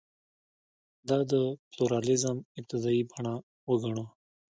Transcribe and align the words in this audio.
دا 1.07 1.19
د 1.31 1.33
پلورالېزم 1.71 2.37
ابتدايي 2.59 3.03
بڼه 3.11 3.33
وګڼو. 3.69 4.05